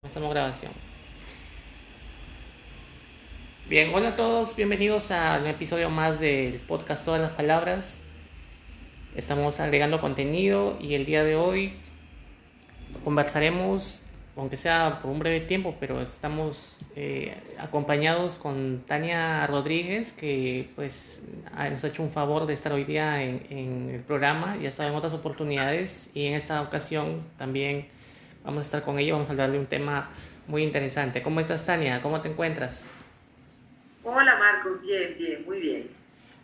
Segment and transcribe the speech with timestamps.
[0.00, 0.72] Comenzamos grabación.
[3.68, 8.00] Bien, hola a todos, bienvenidos a un episodio más del podcast Todas las Palabras.
[9.14, 11.74] Estamos agregando contenido y el día de hoy
[13.04, 14.02] conversaremos,
[14.40, 21.22] aunque sea por un breve tiempo, pero estamos eh, acompañados con Tania Rodríguez, que pues
[21.70, 24.70] nos ha hecho un favor de estar hoy día en, en el programa y ha
[24.70, 27.88] estado en otras oportunidades y en esta ocasión también
[28.42, 30.08] vamos a estar con ella, vamos a hablar de un tema
[30.46, 31.22] muy interesante.
[31.22, 32.00] ¿Cómo estás Tania?
[32.00, 32.86] ¿Cómo te encuentras?
[34.02, 35.90] Hola Marcos, bien, bien, muy bien.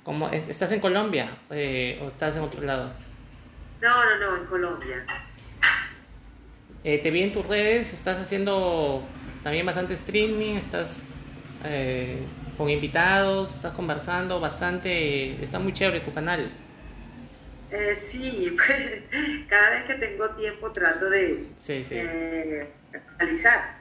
[0.04, 2.92] ¿Cómo, ¿Estás en Colombia eh, o estás en otro lado?
[3.80, 5.06] No, no, no, en Colombia.
[6.86, 9.02] Eh, te vi en tus redes, estás haciendo
[9.42, 11.04] también bastante streaming, estás
[11.64, 12.20] eh,
[12.56, 16.48] con invitados, estás conversando bastante, está muy chévere tu canal.
[17.72, 19.02] Eh, sí, pues,
[19.48, 21.96] cada vez que tengo tiempo trato de Sí, sí.
[21.98, 22.68] eh,
[23.18, 23.78] analizar,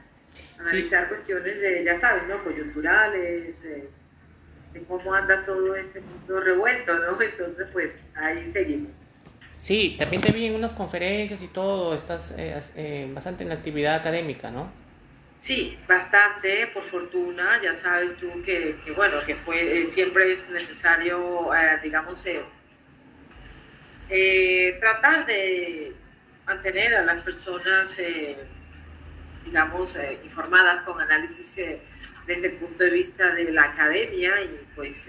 [0.58, 2.42] analizar cuestiones de, ya sabes, ¿no?
[2.42, 3.88] Coyunturales, eh,
[4.72, 7.22] de cómo anda todo este mundo revuelto, ¿no?
[7.22, 8.90] Entonces, pues ahí seguimos.
[9.56, 13.56] Sí, también te vi en unas conferencias y todo, estás eh, eh, bastante en la
[13.56, 14.70] actividad académica, ¿no?
[15.40, 21.54] Sí, bastante, por fortuna, ya sabes tú que, bueno, que fue, eh, siempre es necesario,
[21.54, 22.22] eh, digamos,
[24.78, 25.92] tratar de
[26.46, 27.96] mantener a las personas,
[29.44, 31.56] digamos, informadas con análisis
[32.26, 35.08] desde el punto de vista de la academia y pues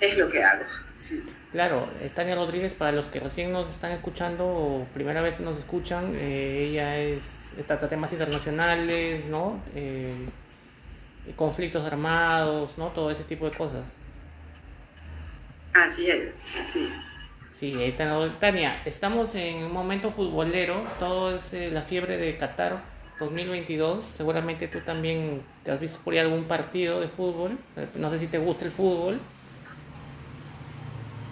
[0.00, 0.64] es lo que hago.
[1.00, 1.22] Sí.
[1.52, 5.42] Claro, eh, Tania Rodríguez, para los que recién nos están escuchando o primera vez que
[5.42, 9.62] nos escuchan, eh, ella es, trata temas internacionales, ¿no?
[9.74, 10.12] Eh,
[11.36, 12.88] conflictos armados, ¿no?
[12.88, 13.92] Todo ese tipo de cosas.
[15.72, 16.34] Así es,
[16.72, 16.88] sí.
[17.50, 17.94] Sí.
[18.38, 22.80] Tania, estamos en un momento futbolero, todo es eh, la fiebre de Qatar
[23.18, 24.04] 2022.
[24.04, 27.58] Seguramente tú también te has visto por ahí algún partido de fútbol.
[27.96, 29.18] No sé si te gusta el fútbol,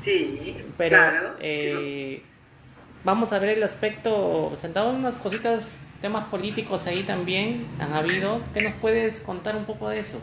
[0.06, 1.36] Sí, pero claro.
[1.40, 1.40] sí.
[1.40, 2.22] eh,
[3.04, 4.54] vamos a ver el aspecto.
[4.56, 8.40] Se han dado unas cositas, temas políticos ahí también han habido.
[8.54, 10.20] ¿Qué nos puedes contar un poco de eso?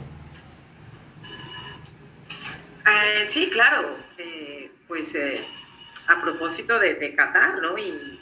[2.85, 3.97] Eh, sí, claro.
[4.17, 5.45] Eh, pues eh,
[6.07, 7.77] a propósito de, de Qatar, ¿no?
[7.77, 8.19] Y,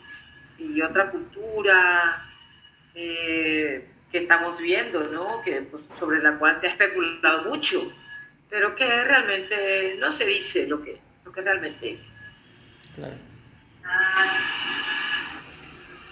[0.58, 2.28] y otra cultura
[2.94, 5.42] que estamos viendo, ¿no?
[5.44, 7.94] Que, pues, sobre la cual se ha especulado mucho,
[8.50, 11.00] pero que realmente no se dice lo que,
[11.32, 12.00] lo que realmente es.
[12.96, 13.16] Claro.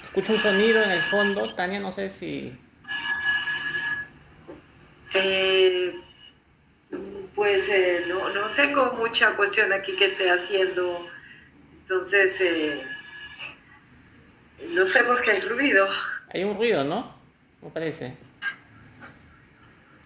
[0.06, 2.58] Escucho un sonido en el fondo, Tania, no sé si.
[5.14, 5.94] Eh,
[7.36, 11.08] pues eh, no, no tengo mucha cuestión aquí que esté haciendo,
[11.82, 12.84] entonces eh,
[14.70, 15.88] no sé por qué hay ruido.
[16.34, 17.14] Hay un ruido, ¿no?
[17.62, 18.16] Me parece.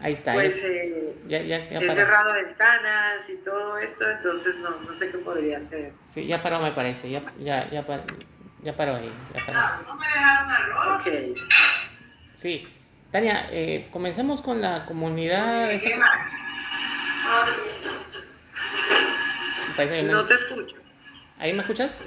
[0.03, 0.34] Ahí está.
[0.34, 1.94] Pues ya, eh, ya, ya, ya he paró.
[1.96, 5.94] cerrado ventanas y todo esto, entonces no, no sé qué podría hacer.
[6.09, 7.09] Sí, ya paró, me parece.
[7.09, 8.03] Ya, ya, ya, par-
[8.62, 9.12] ya paró ahí.
[9.34, 9.59] Ya paró.
[10.96, 11.38] Ok.
[12.36, 12.68] Sí.
[13.12, 15.72] Tania, eh, comencemos con la comunidad.
[15.72, 15.90] esta-
[19.78, 20.75] me que no- No te escucho.
[21.40, 22.06] ¿Ahí me escuchas?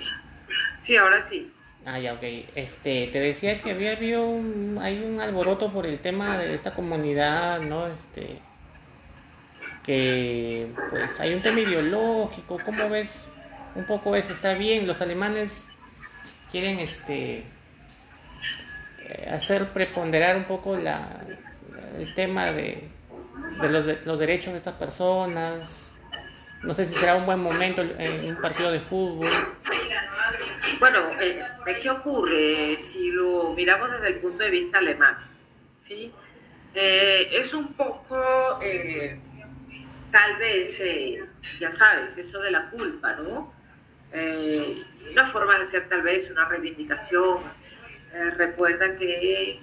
[0.82, 1.52] Sí, ahora sí.
[1.88, 2.22] Ah, ya, ok.
[2.56, 6.74] Este, te decía que había habido un, hay un alboroto por el tema de esta
[6.74, 7.86] comunidad, ¿no?
[7.86, 8.40] Este,
[9.84, 12.58] que pues hay un tema ideológico.
[12.64, 13.28] ¿Cómo ves
[13.76, 14.32] un poco eso?
[14.32, 15.68] Está bien, los alemanes
[16.50, 17.44] quieren este
[19.04, 21.20] eh, hacer preponderar un poco la,
[22.00, 22.88] el tema de,
[23.62, 25.92] de los, de los derechos de estas personas.
[26.64, 29.30] No sé si será un buen momento en un partido de fútbol.
[30.78, 31.42] Bueno, eh,
[31.82, 35.16] ¿qué ocurre si lo miramos desde el punto de vista alemán?
[35.82, 36.12] ¿sí?
[36.74, 39.18] Eh, es un poco, eh,
[40.10, 41.24] tal vez, eh,
[41.58, 43.54] ya sabes, eso de la culpa, ¿no?
[44.12, 47.38] Eh, una forma de ser tal vez una reivindicación.
[48.36, 49.60] Recuerda que,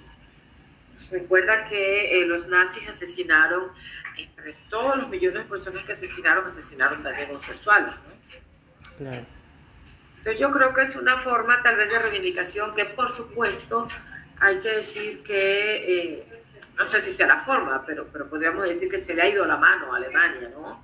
[1.10, 3.72] recuerda que los nazis asesinaron,
[4.16, 8.96] entre todos los millones de personas que asesinaron, asesinaron también homosexuales, ¿no?
[8.98, 9.26] Claro.
[10.24, 13.86] Entonces yo creo que es una forma tal vez de reivindicación que por supuesto
[14.40, 16.42] hay que decir que, eh,
[16.78, 19.44] no sé si sea la forma, pero, pero podríamos decir que se le ha ido
[19.44, 20.82] la mano a Alemania, ¿no?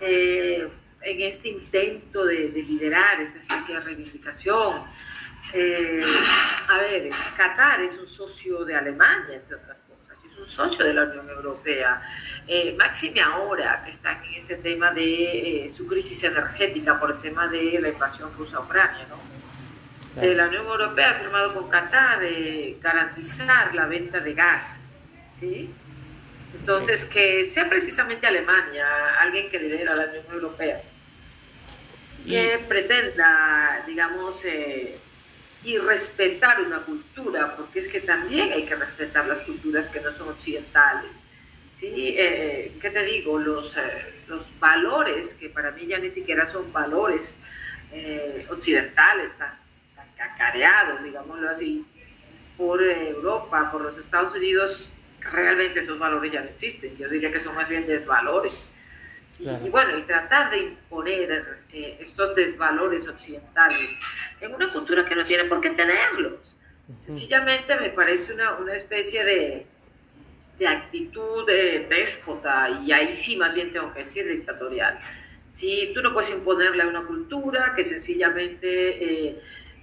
[0.00, 0.66] Eh,
[1.02, 4.84] en este intento de, de liderar esta especie de reivindicación.
[5.52, 6.02] Eh,
[6.66, 9.76] a ver, Qatar es un socio de Alemania, entre otras
[10.42, 12.02] un socio de la Unión Europea.
[12.46, 17.20] Eh, máxime ahora que están en este tema de eh, su crisis energética por el
[17.20, 19.22] tema de la invasión rusa a Ucrania, ¿no?
[20.20, 24.64] Eh, la Unión Europea ha firmado con Qatar de garantizar la venta de gas,
[25.40, 25.70] ¿sí?
[26.54, 28.86] Entonces, que sea precisamente Alemania,
[29.20, 30.82] alguien que lidera la Unión Europea,
[32.26, 34.42] que pretenda, digamos,
[35.64, 40.12] y respetar una cultura, porque es que también hay que respetar las culturas que no
[40.12, 41.12] son occidentales.
[41.78, 42.14] ¿sí?
[42.18, 43.38] Eh, ¿Qué te digo?
[43.38, 47.34] Los, eh, los valores, que para mí ya ni siquiera son valores
[47.92, 49.58] eh, occidentales, tan,
[49.94, 51.84] tan cacareados, digámoslo así,
[52.56, 56.96] por Europa, por los Estados Unidos, realmente esos valores ya no existen.
[56.96, 58.52] Yo diría que son más bien desvalores.
[59.42, 63.90] Y, bueno, y tratar de imponer eh, estos desvalores occidentales
[64.40, 66.56] en una cultura que no tiene por qué tenerlos.
[67.06, 69.66] Sencillamente me parece una, una especie de,
[70.58, 74.98] de actitud de déspota, y ahí sí más bien tengo que decir dictatorial.
[75.56, 79.42] Si tú no puedes imponerle a una cultura que sencillamente eh,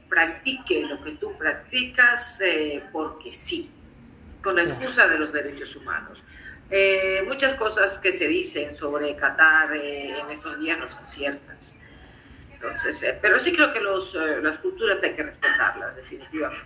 [0.10, 3.70] practique lo que tú practicas eh, porque sí,
[4.42, 6.24] con la excusa de los derechos humanos.
[6.72, 11.58] Eh, muchas cosas que se dicen sobre Qatar eh, en estos días no son ciertas.
[12.54, 16.66] Entonces, eh, pero sí creo que los, las culturas hay que respetarlas, definitivamente.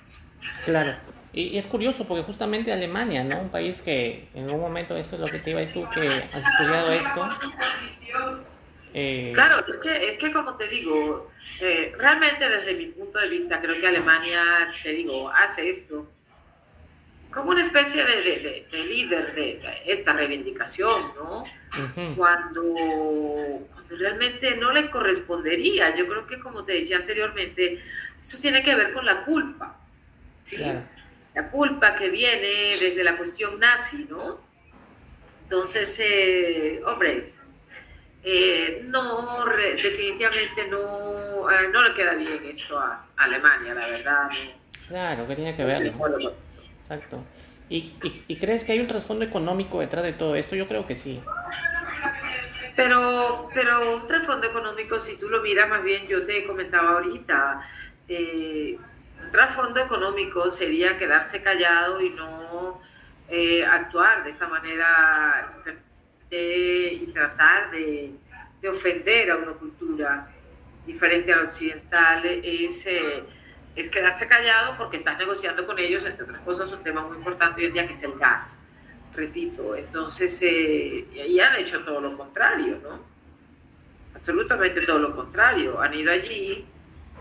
[0.66, 0.96] Claro.
[1.32, 3.40] Y, es curioso porque justamente Alemania, ¿no?
[3.40, 5.90] Un país que en un momento, eso es lo que te iba a decir tú,
[5.90, 7.30] que has estudiado esto.
[9.34, 11.32] Claro, es que, es que como te digo,
[11.98, 16.08] realmente desde mi punto de vista creo que Alemania, te digo, hace esto
[17.34, 21.44] como una especie de, líder de esta reivindicación, ¿no?
[22.16, 25.96] cuando, realmente no le correspondería.
[25.96, 27.82] Yo creo que, como te decía anteriormente,
[28.26, 29.76] eso tiene que ver con la culpa,
[30.46, 30.58] ¿sí?
[31.36, 34.40] La culpa que viene desde la cuestión nazi, ¿no?
[35.44, 37.34] Entonces, eh, hombre,
[38.24, 44.30] eh, no, definitivamente no, eh, no le queda bien esto a Alemania, la verdad.
[44.88, 45.94] Claro, que tiene que ver.
[46.94, 47.24] Exacto.
[47.70, 50.56] ¿Y, crees que hay un trasfondo económico detrás de todo esto?
[50.56, 51.22] Yo creo que sí.
[52.76, 57.62] Pero, pero un trasfondo económico, si tú lo miras más bien, yo te comentaba ahorita,
[58.08, 58.78] eh,
[59.24, 62.82] un trasfondo económico sería quedarse callado y no
[63.30, 65.54] eh, actuar de esta manera
[66.30, 68.12] y tratar de,
[68.62, 70.28] de, ofender a una cultura
[70.86, 72.26] diferente a la occidental.
[72.26, 73.24] Es, eh,
[73.76, 77.62] es quedarse callado porque estás negociando con ellos, entre otras cosas, un tema muy importante
[77.62, 78.56] hoy en día que es el gas.
[79.16, 83.00] Repito, entonces, eh, y han hecho todo lo contrario, ¿no?
[84.16, 85.80] Absolutamente todo lo contrario.
[85.80, 86.66] Han ido allí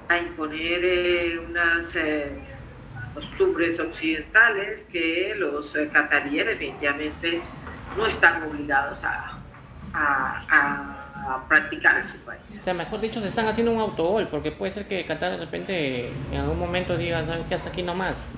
[0.09, 2.33] a imponer eh, unas eh,
[3.15, 7.43] costumbres occidentales que los cataríes definitivamente
[7.97, 11.02] no están obligados a
[11.49, 12.41] practicar en su país.
[12.59, 15.39] O sea, mejor dicho, se están haciendo un autogol, porque puede ser que Qatar de
[15.39, 17.55] repente en algún momento diga, ¿sabes qué?
[17.55, 18.31] Hasta aquí nomás.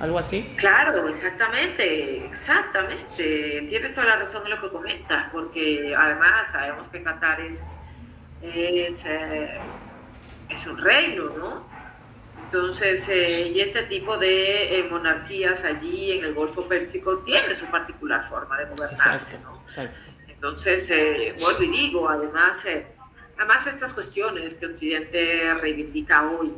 [0.00, 0.42] ¿Algo así?
[0.56, 3.66] Claro, exactamente, exactamente.
[3.68, 7.62] Tienes toda la razón en lo que comentas, porque además sabemos que Qatar es,
[8.42, 9.60] es, eh,
[10.48, 11.72] es un reino, ¿no?
[12.46, 17.66] Entonces, eh, y este tipo de eh, monarquías allí en el Golfo Pérsico tiene su
[17.66, 19.62] particular forma de gobernarse, ¿no?
[19.66, 20.11] Exacto.
[20.42, 22.84] Entonces, eh, vuelvo y digo, además, eh,
[23.38, 26.52] además estas cuestiones que Occidente reivindica hoy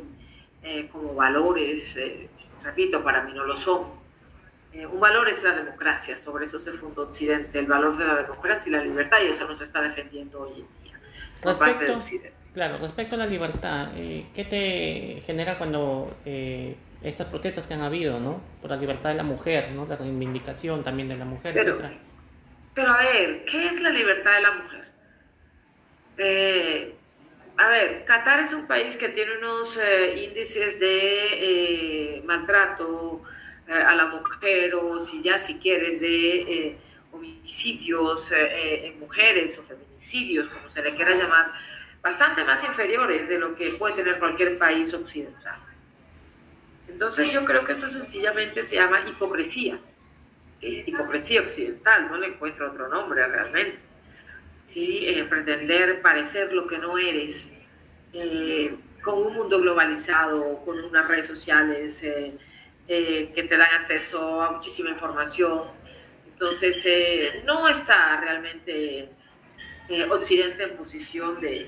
[0.63, 2.27] eh, como valores, eh,
[2.63, 3.83] repito, para mí no lo son.
[4.91, 8.69] un valor es la democracia, sobre eso se fundó Occidente, el valor de la democracia
[8.69, 10.99] y la libertad, y eso nos está defendiendo hoy en día.
[11.43, 12.01] Respecto,
[12.55, 16.11] claro, respecto a la libertad, ¿qué te genera cuando
[17.03, 18.41] estas protestas que han habido, ¿no?
[18.61, 19.85] Por la libertad de la mujer, ¿no?
[19.85, 21.93] La reivindicación también de la mujer, etcétera
[22.75, 24.85] pero a ver, ¿qué es la libertad de la mujer?
[26.17, 26.93] Eh,
[27.57, 33.23] a ver, Qatar es un país que tiene unos eh, índices de eh, maltrato
[33.67, 36.77] a la mujer o si ya si quieres de
[37.11, 41.51] homicidios en mujeres o feminicidios, como se le quiera llamar,
[42.03, 45.57] bastante más inferiores de lo que puede tener cualquier país occidental.
[46.87, 49.79] Entonces yo creo que eso sencillamente se llama hipocresía
[50.61, 53.79] hipocresía occidental, no le encuentro otro nombre realmente.
[54.73, 55.07] ¿sí?
[55.07, 57.49] Eh, pretender parecer lo que no eres,
[58.13, 62.37] eh, con un mundo globalizado, con unas redes sociales eh,
[62.87, 65.63] que te dan acceso a muchísima información.
[66.33, 69.09] Entonces, no está realmente
[70.09, 71.67] Occidente en posición de,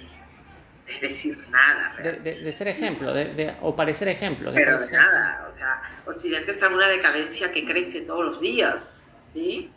[1.02, 1.96] decir nada.
[2.02, 4.52] De, ser ejemplo, de, o parecer ejemplo.
[4.54, 9.04] Pero de nada, o sea, Occidente está en una decadencia que crece todos los días.
[9.34, 9.70] ¿sí?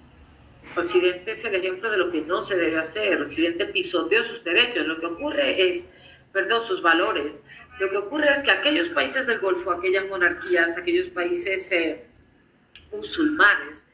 [0.76, 3.20] Occidente es el ejemplo de lo que no se debe hacer.
[3.20, 4.86] Occidente pisoteó sus derechos.
[4.86, 5.84] Lo que ocurre es,
[6.32, 7.40] perdón, sus valores.
[7.80, 12.04] Lo que ocurre es que aquellos países del Golfo, aquellas monarquías, aquellos países eh,
[12.92, 13.84] musulmanes,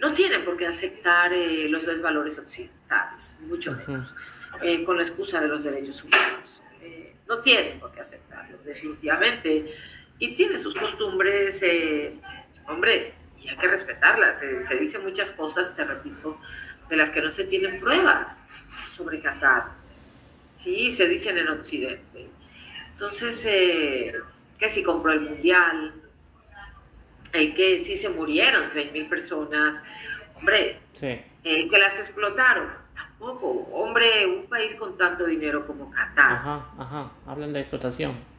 [0.00, 4.14] no tienen por qué aceptar eh, los valores occidentales, mucho menos,
[4.62, 6.62] eh, con la excusa de los derechos humanos.
[7.28, 9.74] no tienen por qué aceptarlo, definitivamente.
[10.18, 11.62] Y tiene sus costumbres,
[12.66, 14.38] hombre, y hay que respetarlas.
[14.38, 16.38] Se, dicen muchas cosas, te repito,
[16.88, 18.38] de las que no se tienen pruebas
[18.94, 19.68] sobre Qatar.
[20.62, 22.28] Sí, se dicen en Occidente.
[22.92, 24.14] Entonces, eh,
[24.58, 25.94] que si compró el Mundial,
[27.32, 29.80] eh, que si se murieron 6.000 personas,
[30.34, 32.68] hombre, eh, que las explotaron,
[33.20, 33.68] tampoco.
[33.72, 36.32] Hombre, un país con tanto dinero como Qatar.
[36.32, 38.30] Ajá, ajá, hablan de explotación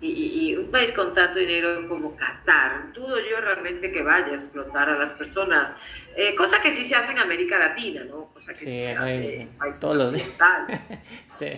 [0.00, 4.90] y, un país con tanto dinero como Qatar, dudo yo realmente que vaya a explotar
[4.90, 5.74] a las personas,
[6.16, 8.26] eh, cosa que sí se hace en América Latina, ¿no?
[8.26, 10.12] Cosa que sí, se hace en países todos los
[11.38, 11.52] sí,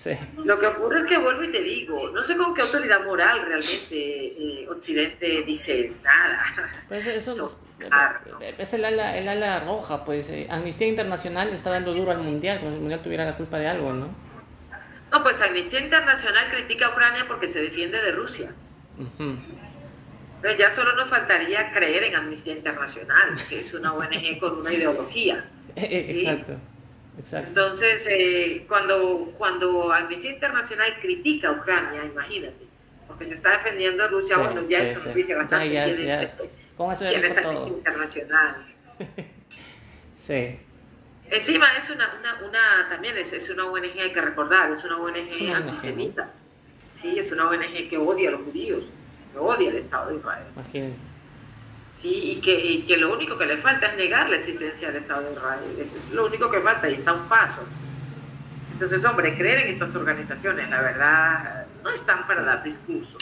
[0.00, 0.16] sí.
[0.44, 3.40] Lo que ocurre es que vuelvo y te digo, no sé con qué autoridad moral
[3.40, 6.42] realmente eh, Occidente dice nada.
[6.88, 7.58] Pues eso
[8.58, 12.58] es, el ala, el ala roja, pues eh, Amnistía Internacional está dando duro al Mundial,
[12.58, 14.08] como si el Mundial tuviera la culpa de algo, ¿no?
[15.12, 18.52] No, pues Amnistía Internacional critica a Ucrania porque se defiende de Rusia.
[20.40, 24.72] Pero ya solo nos faltaría creer en Amnistía Internacional, que es una ONG con una
[24.72, 25.44] ideología.
[25.76, 26.54] Exacto.
[27.18, 27.48] Exacto.
[27.48, 32.66] Entonces, eh, cuando, cuando Amnistía Internacional critica a Ucrania, imagínate,
[33.06, 36.30] porque se está defendiendo a Rusia, bueno, ya eso nos dice bastante ya, ya, es,
[36.76, 38.66] ¿Cómo eso quién es Amnistía Internacional.
[40.16, 40.60] sí.
[41.30, 44.96] Encima es una, una, una también es, es, una ONG, hay que recordar, es una
[44.96, 46.30] ONG antisemita.
[46.94, 48.90] Sí, es una ONG que odia a los judíos,
[49.32, 50.44] que odia al Estado de Israel.
[50.54, 51.09] Imagínense.
[52.00, 55.02] Sí, y que, y que, lo único que le falta es negar la existencia del
[55.02, 55.76] Estado de Israel.
[55.78, 57.60] Eso es lo único que falta y está un paso.
[58.72, 63.18] Entonces, hombre, creer en estas organizaciones, la verdad, no están para dar discursos.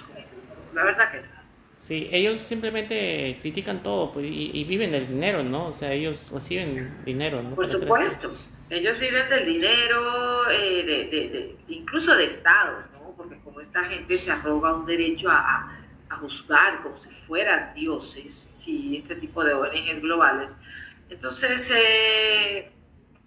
[0.72, 1.38] La verdad que no.
[1.78, 5.68] Sí, ellos simplemente critican todo pues, y, viven del dinero, ¿no?
[5.68, 7.54] O sea, ellos reciben dinero, ¿no?
[7.54, 8.32] Por supuesto,
[8.68, 13.14] ellos viven del dinero, eh, de, de, incluso de Estados, ¿no?
[13.16, 15.72] Porque como esta gente se arroga un derecho a,
[16.10, 16.96] a, juzgar como
[17.28, 20.50] si fueran dioses, sí, este tipo de ONGs globales,
[21.10, 22.70] entonces eh,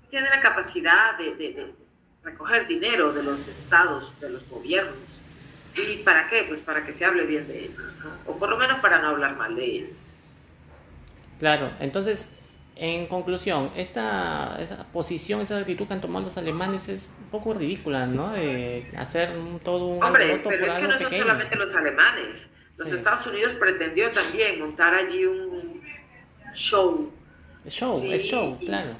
[0.10, 1.74] tienen la capacidad de
[2.24, 5.12] recoger dinero de los estados, de los gobiernos
[5.76, 6.44] ¿Y para qué?
[6.48, 8.32] Pues para que se hable bien de ellos, ¿no?
[8.32, 9.90] O por lo menos para no hablar mal de ellos.
[11.40, 12.32] Claro, entonces,
[12.76, 17.54] en conclusión, esta, esa posición, esa actitud que han tomado los alemanes es un poco
[17.54, 18.32] ridícula, ¿no?
[18.34, 19.30] De hacer
[19.64, 22.51] todo un Hombre, pero es que no son solamente los alemanes.
[22.84, 25.82] Los Estados Unidos pretendió también montar allí un
[26.54, 27.12] show.
[27.68, 28.96] show, es show, claro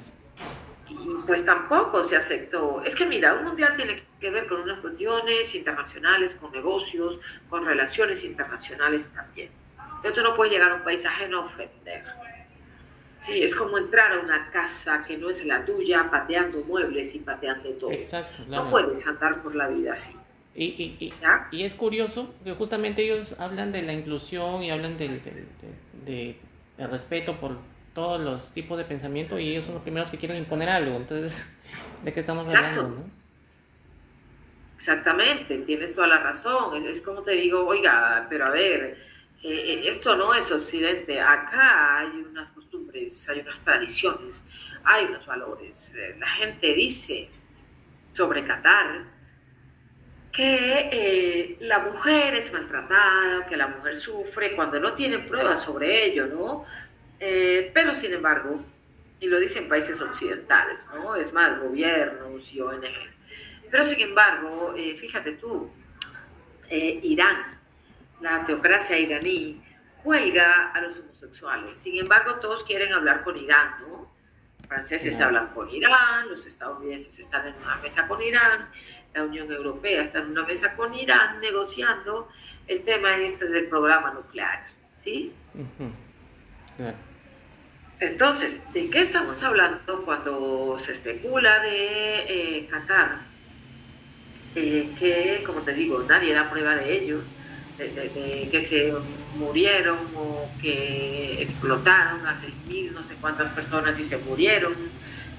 [1.26, 2.82] pues tampoco se aceptó.
[2.84, 7.64] Es que mira, un mundial tiene que ver con unas cuestiones internacionales, con negocios, con
[7.64, 9.50] relaciones internacionales también.
[9.96, 12.04] Entonces no puede llegar a un país ajeno a ofender.
[13.20, 17.20] Sí, es como entrar a una casa que no es la tuya, pateando muebles y
[17.20, 17.92] pateando todo.
[17.92, 20.10] Exacto, No puedes andar por la vida así.
[20.54, 21.14] Y, y,
[21.50, 25.22] y, es curioso que justamente ellos hablan de la inclusión y hablan del,
[26.04, 26.36] del
[26.90, 27.56] respeto por
[27.94, 30.96] todos los tipos de pensamiento y ellos son los primeros que quieren imponer algo.
[30.96, 31.42] Entonces,
[32.04, 33.04] ¿de qué estamos hablando?
[34.76, 36.86] Exactamente, tienes toda la razón.
[36.86, 38.98] Es, como te digo, oiga, pero a ver,
[39.42, 41.20] eh, eh, esto no es Occidente.
[41.20, 44.42] Acá hay unas costumbres, hay unas tradiciones,
[44.84, 45.92] hay unos valores.
[45.94, 47.28] Eh, la gente dice
[48.12, 49.04] sobre Qatar
[50.32, 56.26] que la mujer es maltratada, que la mujer sufre cuando no tienen pruebas sobre ello,
[56.26, 56.64] ¿no?
[57.20, 58.60] Eh, pero sin embargo,
[59.20, 61.14] y lo dicen países occidentales, ¿no?
[61.14, 63.16] Es más, gobiernos y ONGs.
[63.70, 65.70] Pero sin embargo, eh, fíjate tú,
[66.68, 67.58] eh, Irán,
[68.20, 69.62] la teocracia iraní,
[70.02, 71.78] cuelga a los homosexuales.
[71.78, 74.12] Sin embargo, todos quieren hablar con Irán, ¿no?
[74.72, 78.70] franceses hablan con Irán, los estadounidenses están en una mesa con Irán,
[79.14, 82.28] la Unión Europea está en una mesa con Irán negociando
[82.66, 84.64] el tema este del programa nuclear,
[85.02, 85.32] ¿sí?
[88.00, 93.18] Entonces, ¿de qué estamos hablando cuando se especula de eh, Qatar?
[94.54, 97.22] Eh, que, como te digo, nadie da prueba de ello,
[97.78, 98.92] de, que se
[99.36, 104.74] murieron o que explotaron a 6.000, no sé cuántas personas y se murieron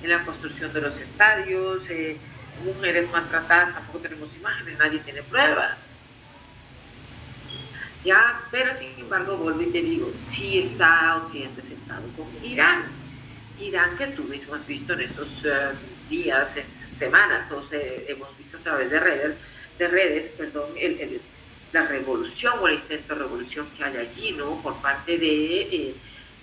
[0.02, 2.18] en la construcción de los estadios, eh,
[2.64, 5.78] mujeres maltratadas, tampoco tenemos imágenes, nadie tiene pruebas.
[8.04, 12.84] Ya, pero sin embargo, vuelvo y te digo, sí está Occidente sentado con Irán.
[13.60, 15.72] Irán que tú mismo has visto en estos eh,
[16.10, 16.50] días,
[17.00, 19.38] semanas, todos eh, hemos visto a través de redes,
[19.80, 21.22] de redes perdón, el,
[21.72, 24.62] la revolución o el intento de revolución que hay allí, ¿no?
[24.62, 25.96] Por parte de, eh,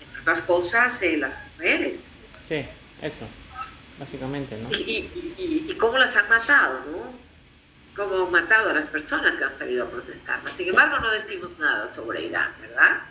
[0.03, 2.01] entre otras cosas, las mujeres.
[2.41, 2.65] Sí,
[3.03, 3.29] eso,
[4.01, 4.71] básicamente, ¿no?
[4.73, 7.13] Y, y, y, cómo las han matado, ¿no?
[7.95, 10.41] Cómo han matado a las personas que han salido a protestar.
[10.57, 13.03] Sin embargo, no decimos nada sobre Irán, ¿verdad?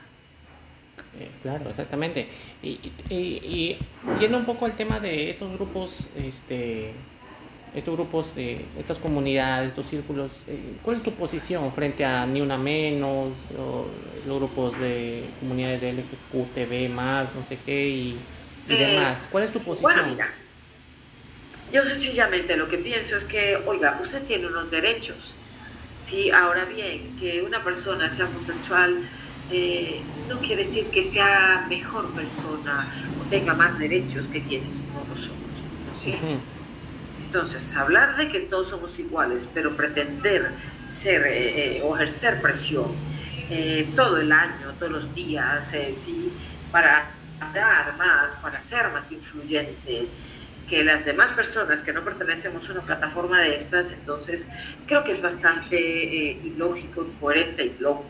[1.19, 2.27] Eh, claro, exactamente.
[2.63, 2.79] Y,
[3.10, 3.77] y,
[4.19, 6.93] yendo un poco al tema de estos grupos, este,
[7.75, 12.41] estos grupos de estas comunidades, estos círculos, eh, ¿cuál es tu posición frente a Ni
[12.41, 13.86] Una Menos, o
[14.25, 18.17] los grupos de comunidades de LGQTB más, no sé qué y,
[18.67, 19.27] eh, demás?
[19.31, 19.93] ¿Cuál es tu posición?
[19.93, 20.34] Bueno, mira,
[21.72, 25.36] yo sencillamente lo que pienso es que, oiga, usted tiene unos derechos.
[26.10, 29.08] Sí, ahora bien, que una persona sea homosexual
[29.52, 32.88] eh, no quiere decir que sea mejor persona
[33.20, 35.40] o tenga más derechos que quienes no lo somos.
[36.04, 36.14] ¿sí?
[37.26, 40.52] Entonces, hablar de que todos somos iguales, pero pretender
[40.94, 42.94] ser eh, eh, o ejercer presión
[43.96, 45.66] todo el año, todos los días,
[46.06, 46.32] ¿sí?
[46.72, 47.10] para
[47.52, 50.08] dar más, para ser más influyente
[50.70, 54.48] que las demás personas que no pertenecemos a una plataforma de estas, entonces
[54.86, 55.78] creo que es bastante
[56.44, 58.06] ilógico, incoherente y loco.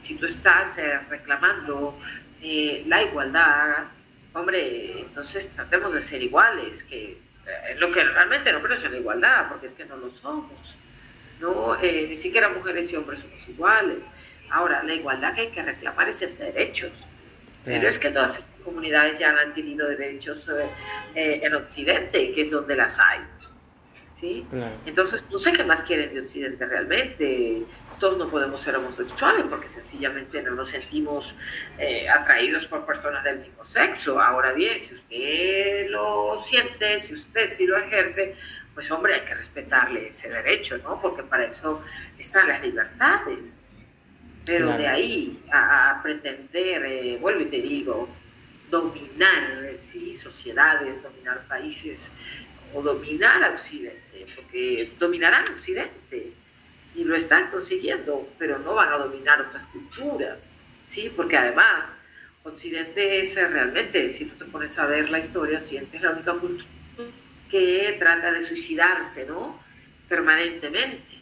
[0.00, 1.98] Si tú estás eh, reclamando
[2.42, 3.84] eh, la igualdad,
[4.32, 9.48] hombre, entonces tratemos de ser iguales, que eh, lo que realmente no es la igualdad,
[9.48, 10.76] porque es que no lo somos,
[11.40, 11.76] ¿no?
[11.82, 14.04] ni siquiera mujeres y hombres somos iguales.
[14.50, 16.92] Ahora, la igualdad que hay que reclamar es en derechos,
[17.64, 20.46] pero es que todas estas comunidades ya han adquirido derechos
[21.14, 23.20] en Occidente, que es donde las hay.
[24.18, 24.46] ¿sí?
[24.86, 27.64] Entonces, no sé qué más quieren de Occidente realmente
[28.02, 31.36] todos no podemos ser homosexuales porque sencillamente no nos sentimos
[31.78, 34.20] eh, atraídos por personas del mismo sexo.
[34.20, 38.34] Ahora bien, si usted lo siente, si usted sí lo ejerce,
[38.74, 41.00] pues hombre, hay que respetarle ese derecho, ¿no?
[41.00, 41.80] Porque para eso
[42.18, 43.56] están las libertades.
[44.44, 48.08] Pero de ahí a, pretender, eh, vuelvo y te digo,
[48.72, 50.14] dominar ¿sí?
[50.14, 52.10] sociedades, dominar países
[52.74, 56.32] o dominar a Occidente, porque dominarán Occidente
[56.94, 60.48] y lo están consiguiendo, pero no van a dominar otras culturas,
[60.88, 61.12] ¿sí?
[61.14, 61.90] Porque además,
[62.44, 66.32] Occidente es realmente, si tú te pones a ver la historia, Occidente es la única
[66.32, 66.68] cultura
[67.50, 69.62] que trata de suicidarse, ¿no?
[70.08, 71.20] Permanentemente,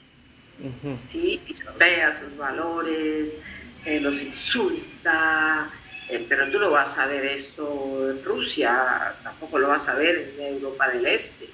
[1.09, 1.41] ¿sí?
[1.45, 3.37] Pisotea sus valores,
[3.85, 5.69] eh, los insulta,
[6.11, 10.35] eh, pero tú lo vas a ver esto en Rusia, tampoco lo vas a ver
[10.37, 11.49] en Europa del Este,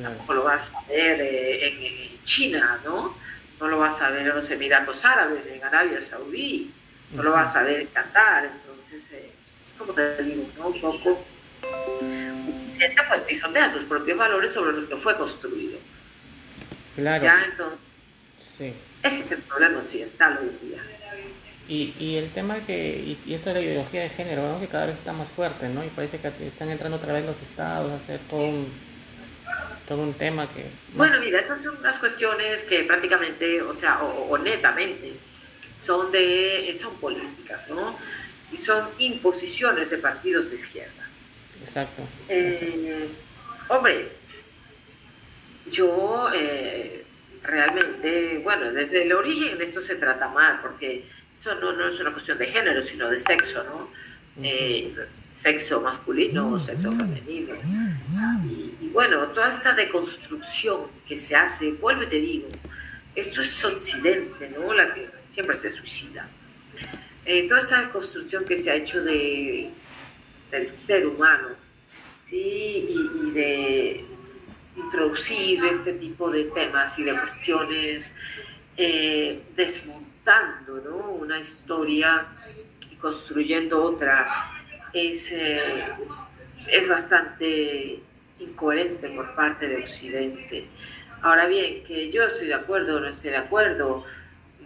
[0.00, 3.16] tampoco lo vas a ver eh, en, China, ¿no?
[3.60, 6.72] no lo vas a ver en los Emiratos Árabes, en Arabia Saudí,
[7.12, 9.30] no lo vas a ver en Qatar, entonces eh,
[9.64, 10.66] es como te digo, ¿no?
[10.66, 11.24] Un poco,
[13.08, 15.78] pues pisotea sus propios valores sobre los que fue construido.
[16.96, 17.22] Claro.
[17.22, 17.78] Ya entonces,
[18.40, 18.74] sí.
[19.04, 20.82] ese es el problema occidental hoy en día.
[21.68, 24.60] Y, y el tema que, y, esto de la ideología de género, ¿no?
[24.60, 25.84] que cada vez está más fuerte, ¿no?
[25.84, 28.72] Y parece que están entrando otra vez los estados a hacer todo un
[29.86, 30.66] todo un tema que...
[30.94, 35.12] Bueno, mira, estas son unas cuestiones que prácticamente, o sea, o, netamente,
[35.80, 37.96] son, de, son políticas, ¿no?
[38.52, 41.08] Y son imposiciones de partidos de izquierda.
[41.62, 42.02] Exacto.
[42.28, 43.08] Eh,
[43.68, 44.08] hombre,
[45.70, 47.04] yo eh,
[47.42, 51.04] realmente, bueno, desde el origen esto se trata mal, porque
[51.40, 53.88] eso no, no es una cuestión de género, sino de sexo, ¿no?
[55.42, 57.54] sexo masculino o sexo femenino.
[58.80, 62.48] Y, bueno, toda esta deconstrucción que se hace, vuelvo y te digo,
[63.14, 64.72] esto es Occidente, ¿no?
[64.74, 66.28] La que siempre se suicida.
[67.24, 69.70] Eh, toda esta deconstrucción que se ha hecho de,
[70.50, 71.48] del ser humano,
[72.28, 72.86] ¿sí?
[72.88, 74.04] Y, de
[74.76, 78.12] introducir este tipo de temas y de cuestiones,
[78.76, 79.40] eh,
[80.26, 81.10] desmontando, ¿no?
[81.12, 82.26] Una historia
[82.90, 84.50] y construyendo otra
[84.92, 85.84] es, eh,
[86.68, 88.00] es bastante
[88.40, 90.68] incoherente por parte de Occidente.
[91.22, 94.04] Ahora bien, que yo estoy de acuerdo o no estoy de acuerdo,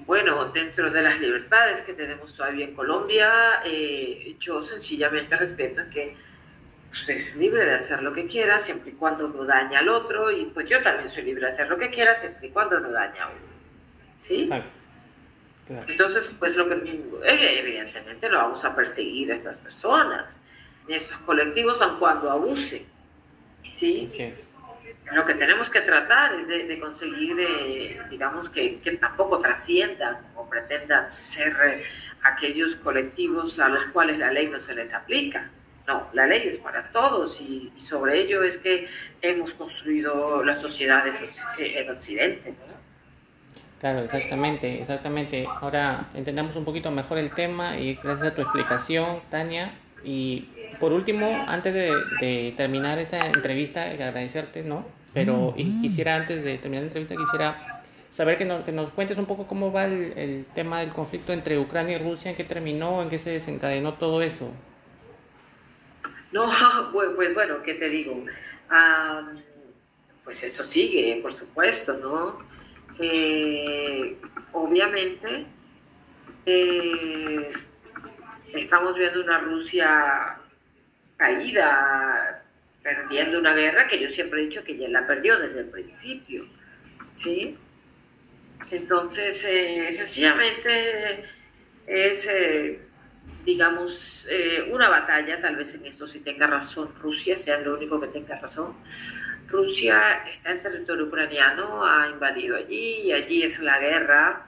[0.06, 3.30] bueno, dentro de las libertades que tenemos todavía en Colombia,
[3.64, 6.16] eh, yo sencillamente respeto que
[6.92, 10.32] usted es libre de hacer lo que quiera siempre y cuando no daña al otro
[10.32, 12.90] y pues yo también soy libre de hacer lo que quiera siempre y cuando no
[12.90, 13.50] daña a uno.
[14.18, 14.50] ¿Sí?
[15.86, 16.74] Entonces, pues lo que
[17.24, 20.36] evidentemente lo vamos a perseguir a estas personas,
[20.88, 22.84] estos colectivos, aun cuando abusen.
[23.74, 24.08] ¿sí?
[25.12, 30.48] lo que tenemos que tratar es de, conseguir, eh, digamos, que, que, tampoco trasciendan o
[30.48, 31.84] pretendan ser eh,
[32.22, 35.50] aquellos colectivos a los cuales la ley no se les aplica.
[35.86, 38.88] No, la ley es para todos y, sobre ello es que
[39.22, 41.14] hemos construido las sociedades
[41.58, 42.54] en Occidente.
[43.80, 45.46] Claro, exactamente, exactamente.
[45.60, 49.72] Ahora entendamos un poquito mejor el tema y gracias a tu explicación, Tania.
[50.04, 54.84] Y por último, antes de, terminar esta entrevista, agradecerte, ¿no?
[55.14, 59.16] Pero y quisiera, antes de terminar la entrevista, quisiera saber que nos, que nos cuentes
[59.16, 62.44] un poco cómo va el, el, tema del conflicto entre Ucrania y Rusia, en qué
[62.44, 64.52] terminó, en qué se desencadenó todo eso.
[66.32, 66.46] No,
[66.92, 68.24] pues, pues, bueno, ¿qué te digo?
[70.22, 72.38] pues esto sigue, por supuesto, ¿no?
[72.98, 74.16] Eh,
[74.52, 75.46] obviamente,
[76.46, 77.52] eh,
[78.54, 80.36] estamos viendo una Rusia
[81.16, 82.42] caída,
[82.82, 86.46] perdiendo una guerra que yo siempre he dicho que ya la perdió desde el principio,
[87.12, 87.56] ¿sí?
[88.70, 91.24] Entonces, eh, sencillamente
[91.86, 92.26] es
[93.44, 98.00] digamos, eh, una batalla, tal vez en esto sí tenga razón Rusia, sea lo único
[98.00, 98.74] que tenga razón.
[99.50, 104.46] Rusia está en territorio ucraniano, ha invadido allí y allí es la guerra,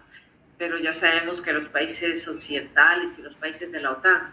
[0.58, 4.32] pero ya sabemos que los países occidentales y los países de la OTAN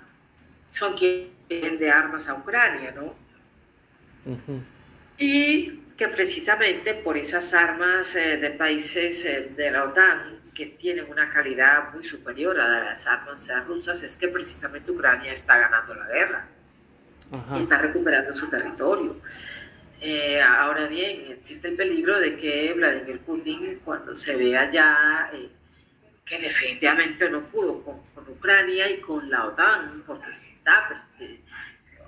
[0.72, 3.16] son quienes de armas a Ucrania, ¿no?
[5.18, 11.10] Y que precisamente por esas armas eh, de países eh, de la OTAN que tienen
[11.10, 16.08] una calidad muy superior a las armas rusas es que precisamente Ucrania está ganando la
[16.08, 16.48] guerra
[17.58, 19.16] y está recuperando su territorio.
[20.02, 25.50] Eh, ahora bien, existe el peligro de que Vladimir Putin, cuando se vea ya eh,
[26.26, 31.40] que definitivamente no pudo con, Ucrania y con la OTAN, porque está eh,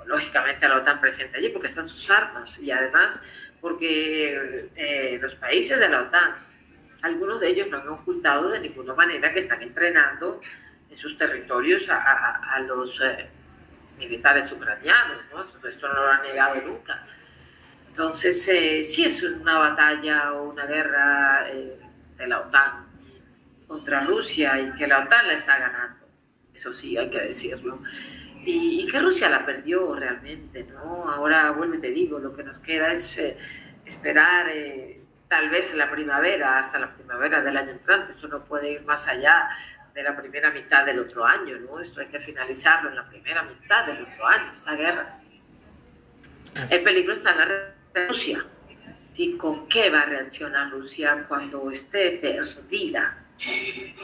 [0.05, 3.19] lógicamente la OTAN presente allí, porque están sus armas y además
[3.59, 4.69] porque
[5.19, 6.35] los países de la OTAN
[7.01, 10.41] algunos de ellos no han ocultado de ninguna manera que están entrenando
[10.89, 13.27] en sus territorios a, los eh,
[13.97, 15.67] militares ucranianos, ¿no?
[15.67, 17.05] Esto no lo han negado nunca.
[17.91, 21.77] Entonces, eh, sí es una batalla o una guerra eh,
[22.15, 22.87] de la OTAN
[23.67, 26.07] contra Rusia y que la OTAN la está ganando,
[26.53, 27.81] eso sí, hay que decirlo.
[28.45, 31.11] Y, que Rusia la perdió realmente, ¿no?
[31.11, 33.19] Ahora, vuelvo y te digo, lo que nos queda es
[33.85, 34.47] esperar
[35.27, 38.13] tal vez en la primavera, hasta la primavera del año entrante.
[38.13, 39.49] Esto no puede ir más allá
[39.93, 41.81] de la primera mitad del otro año, ¿no?
[41.81, 45.19] Esto hay que finalizarlo en la primera mitad del otro año, esta guerra.
[46.69, 47.45] El peligro está en la
[48.07, 48.45] Rusia.
[49.13, 49.35] ¿Sí?
[49.37, 53.17] ¿Con qué va a reaccionar Rusia cuando esté perdida?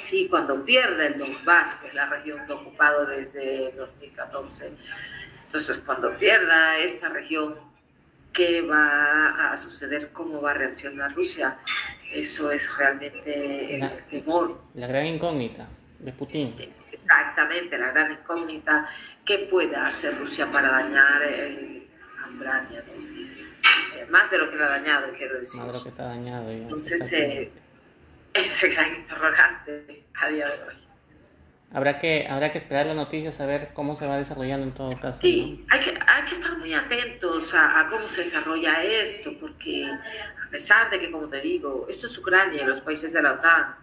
[0.02, 0.28] ¿Sí?
[0.30, 4.72] Cuando pierde el Donbass, que es la región que ha ocupado desde 2014.
[5.46, 7.56] Entonces, cuando pierda esta región,
[8.34, 11.58] qué va a suceder, cómo va a reaccionar Rusia.
[12.12, 14.62] Eso es realmente el temor.
[14.76, 15.68] La gran incógnita
[16.00, 16.56] de Putin.
[16.92, 18.90] Exactamente, la gran incógnita.
[19.26, 21.88] ¿Qué puede hacer Rusia para dañar el
[22.36, 22.84] Ucrania?
[23.96, 25.60] Eh, más de lo que ha dañado, quiero decir.
[25.60, 26.50] Más de lo que está dañado.
[26.52, 27.52] Entonces, eh,
[28.34, 30.88] ese es el gran interrogante a día de hoy.
[31.74, 34.98] Habrá que, habrá que esperar las noticias a ver cómo se va desarrollando en todo
[35.00, 35.20] caso.
[35.20, 40.50] Sí, hay, que, hay que estar muy atentos a, cómo se desarrolla esto, porque a
[40.50, 43.76] pesar de que, como te digo, esto es Ucrania y los países de la OTAN,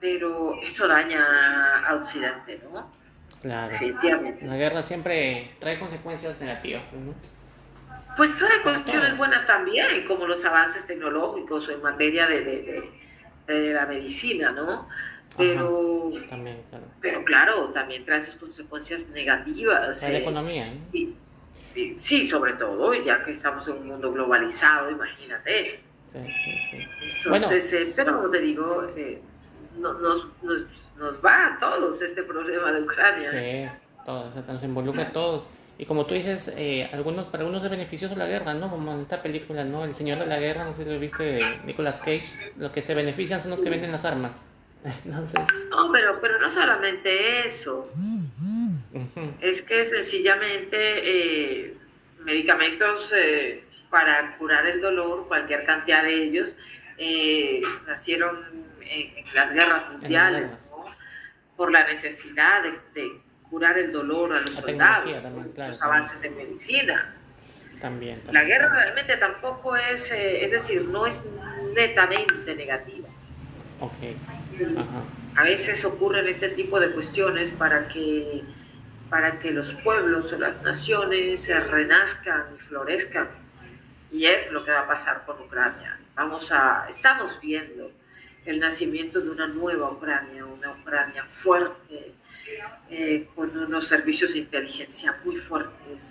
[0.00, 2.90] pero esto daña a Occidente, ¿no?
[3.42, 3.76] Claro.
[4.42, 7.14] La guerra siempre trae consecuencias negativas, ¿no?
[8.18, 12.90] Pues trae cuestiones buenas también, como los avances tecnológicos en materia de,
[13.46, 14.88] de la medicina, ¿no?
[15.36, 16.84] Pero, también, claro.
[17.00, 20.02] pero claro, también trae sus consecuencias negativas.
[20.02, 20.74] la eh, economía.
[22.00, 25.80] sí, sobre todo, ya que estamos en un mundo globalizado, imagínate.
[26.12, 26.76] Sí, sí, sí.
[27.24, 29.22] Entonces, eh, pero como te digo, eh,
[29.78, 30.26] nos, nos,
[30.98, 33.30] nos, va a todos este problema de Ucrania.
[33.30, 35.48] Sí, todos, nos involucra a todos.
[35.78, 36.52] Y como tú dices,
[36.92, 38.68] algunos, para algunos es beneficioso la guerra, ¿no?
[38.68, 39.84] Como en esta película, ¿no?
[39.84, 42.52] El Señor de la Guerra, no sé si lo viste, de Nicolas Cage.
[42.56, 44.44] Los que se benefician son los que venden las armas.
[45.70, 47.88] No, pero, pero no solamente eso.
[49.40, 51.74] Es que sencillamente eh,
[52.20, 56.56] medicamentos eh, para curar el dolor, cualquier cantidad de ellos,
[56.96, 58.44] eh, nacieron
[58.80, 60.58] en, las guerras mundiales
[61.56, 62.62] por la necesidad
[62.94, 65.22] de, curar el dolor a los soldados,
[65.56, 67.14] los avances en medicina.
[67.80, 71.20] También, La guerra realmente tampoco es, es decir, no es
[71.74, 73.08] netamente negativa.
[73.80, 74.16] Okay.
[75.36, 78.42] A veces ocurren este tipo de cuestiones para que,
[79.08, 83.28] para que los pueblos o las naciones se renazcan y florezcan.
[84.10, 85.98] Y es lo que va a pasar con Ucrania.
[86.16, 87.92] Vamos a, estamos viendo
[88.44, 92.14] el nacimiento de una nueva Ucrania, una Ucrania fuerte,
[92.90, 96.10] eh, con unos servicios de inteligencia muy fuertes,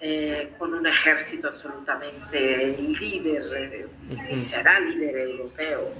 [0.00, 5.92] eh, con un ejército absolutamente líder, eh, será líder europeo.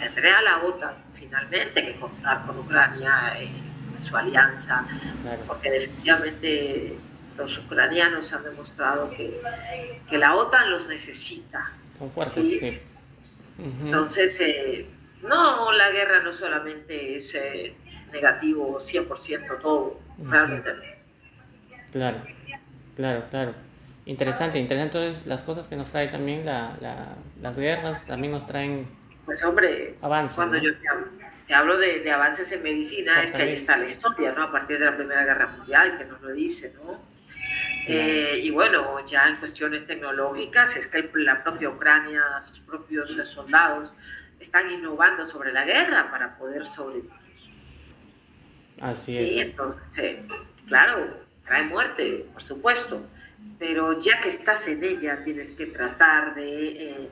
[0.00, 4.84] Tendrá la OTAN finalmente que contar con Ucrania en su alianza,
[5.46, 6.96] porque definitivamente
[7.36, 9.40] los ucranianos han demostrado que,
[10.08, 11.72] que la OTAN los necesita.
[11.98, 12.80] Son fuertes, sí.
[13.58, 14.40] Entonces,
[15.22, 17.74] no, la guerra no solamente es eh,
[18.12, 20.70] negativo 100% todo, realmente
[21.90, 22.18] Claro,
[22.96, 23.54] claro, claro.
[24.06, 26.76] Interesante, interesante entonces las cosas que nos trae también la,
[27.40, 28.86] las guerras, también nos traen
[29.24, 30.72] pues hombre, avances, cuando yo
[31.46, 34.44] te hablo, de, avances en medicina, es que ahí está la historia, ¿no?
[34.44, 37.00] A partir de la Primera Guerra Mundial, que nos lo dice, ¿no?
[37.86, 43.92] Eh, y bueno, ya en cuestiones tecnológicas, es que la propia Ucrania, sus propios soldados,
[44.40, 47.10] están innovando sobre la guerra para poder sobrevivir.
[48.80, 49.32] Así es.
[49.32, 50.18] Y entonces,
[50.66, 53.02] claro, trae muerte, por supuesto,
[53.58, 57.08] pero ya que estás en ella, tienes que tratar de eh,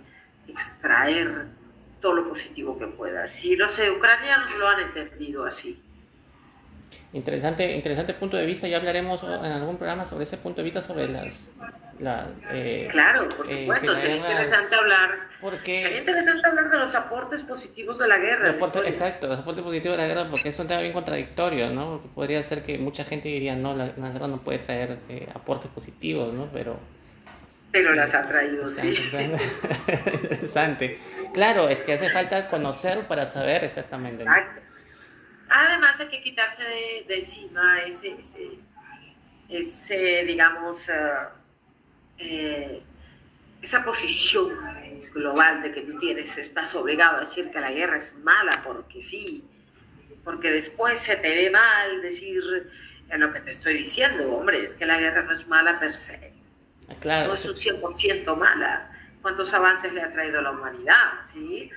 [0.48, 1.46] extraer
[2.00, 3.44] todo lo positivo que puedas.
[3.44, 5.80] Y los ucranianos lo han entendido así.
[7.12, 8.68] Interesante, interesante punto de vista.
[8.68, 11.50] Ya hablaremos en algún programa sobre ese punto de vista, sobre las...
[12.52, 13.94] Eh, claro, por eh, supuesto.
[13.96, 15.10] sería interesante hablar...
[15.40, 15.82] Porque...
[15.82, 18.56] Sería interesante hablar de los aportes positivos de la guerra.
[18.86, 22.00] exacto, los aportes positivos de la guerra, porque es un tema bien contradictorio, ¿no?
[22.14, 26.32] podría ser que mucha gente diría, no, la, guerra no puede traer eh, aportes positivos,
[26.32, 26.48] ¿no?
[26.52, 26.78] Pero...
[27.72, 28.88] Pero las ha traído, sí.
[30.12, 30.98] Interesante.
[31.32, 34.24] Claro, es que hace falta conocer para saber exactamente.
[34.24, 34.60] Exacto.
[35.48, 38.16] Además hay que quitarse de, encima ese,
[39.48, 41.39] ese, digamos, eh,
[42.20, 42.82] eh,
[43.62, 44.50] esa posición
[45.12, 49.02] global de que tú tienes, estás obligado a decir que la guerra es mala porque
[49.02, 49.44] sí,
[50.24, 52.70] porque después se te ve mal decir
[53.08, 55.94] en lo que te estoy diciendo, hombre, es que la guerra no es mala per
[55.94, 56.32] se,
[56.88, 58.90] ah, claro, no es un 100% mala.
[59.20, 61.12] ¿Cuántos avances le ha traído a la humanidad?
[61.32, 61.70] ¿sí?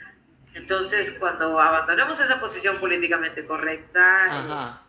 [0.54, 4.80] Entonces, cuando abandonemos esa posición políticamente correcta,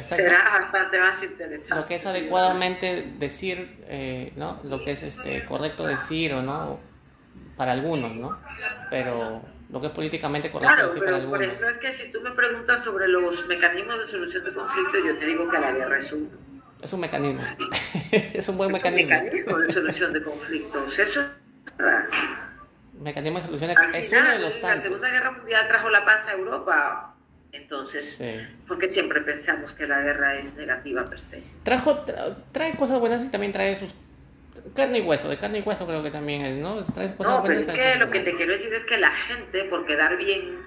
[0.00, 1.74] será bastante más interesante.
[1.74, 4.60] Lo que es adecuadamente decir, eh, ¿no?
[4.64, 6.80] Lo que es este correcto decir o no,
[7.56, 8.38] para algunos, ¿no?
[8.90, 11.38] Pero lo que es políticamente correcto decir para algunos.
[11.38, 14.98] Por ejemplo, es que si tú me preguntas sobre los mecanismos de solución de conflicto,
[15.04, 16.30] yo te digo que la guerra es un...
[16.82, 17.42] Es un mecanismo.
[18.12, 19.14] es un buen mecanismo.
[19.14, 20.98] Un mecanismo de solución de conflictos.
[20.98, 21.22] Eso
[23.02, 24.76] mecanismo de solución es uno de los tantos.
[24.76, 27.11] La Segunda Guerra Mundial trajo la paz a Europa.
[27.52, 28.18] Entonces,
[28.66, 31.42] porque siempre pensamos que la guerra es negativa per se.
[31.62, 32.04] Trajo,
[32.50, 33.94] trae cosas buenas y también trae sus
[34.74, 36.82] carne y hueso, de carne y hueso creo que también es, ¿no?
[36.82, 39.64] Trae cosas no, pero es que lo que te quiero decir es que la gente,
[39.64, 40.60] por quedar bien,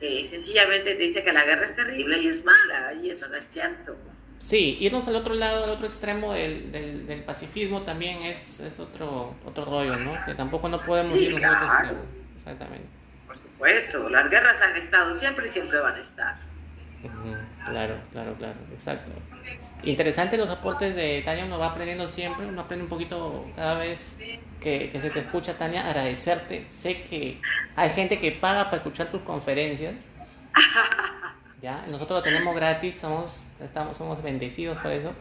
[0.00, 3.36] eh, sencillamente te dice que la guerra es terrible y es mala, y eso no
[3.36, 3.96] es cierto.
[4.38, 9.34] Sí, irnos al otro lado, al otro extremo del, del, pacifismo también es, es, otro,
[9.44, 10.18] otro rollo, ¿no?
[10.26, 12.02] Que tampoco no podemos irnos al otro extremo.
[12.36, 13.03] Exactamente.
[13.54, 16.36] Supuesto, las guerras han estado siempre y siempre van a estar.
[17.66, 19.10] Claro, claro, claro, exacto.
[19.82, 24.18] Interesante los aportes de Tania, uno va aprendiendo siempre, uno aprende un poquito cada vez
[24.60, 26.66] que, que se te escucha, Tania, agradecerte.
[26.70, 27.40] Sé que
[27.76, 30.10] hay gente que paga para escuchar tus conferencias.
[31.88, 35.14] Nosotros lo tenemos gratis, somos, estamos, somos bendecidos por eso.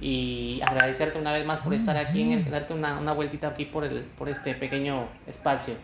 [0.00, 3.84] Y agradecerte una vez más por estar aquí, en darte una, una vueltita aquí por,
[3.84, 5.74] el, por este pequeño espacio.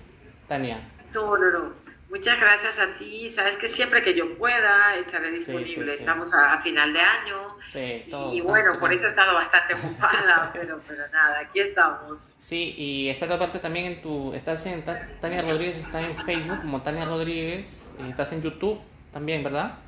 [0.48, 0.78] Tania.
[1.14, 1.86] No, no, no.
[2.08, 3.28] Muchas gracias a ti.
[3.30, 5.94] Sabes que siempre que yo pueda estaré disponible.
[5.94, 7.56] Estamos a, final de año.
[7.68, 12.20] Sí, y, bueno, por eso he estado bastante ocupada, pero, pero nada, aquí estamos.
[12.38, 14.32] Sí, y espero aparte también en tu.
[14.34, 14.84] Estás en.
[14.84, 17.92] Tania Rodríguez está en Facebook como Tania Rodríguez.
[18.08, 18.80] Estás en YouTube
[19.12, 19.78] también, ¿verdad?